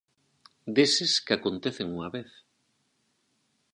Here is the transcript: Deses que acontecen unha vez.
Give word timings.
Deses 0.77 1.13
que 1.25 1.33
acontecen 1.35 1.87
unha 1.95 2.09
vez. 2.15 2.31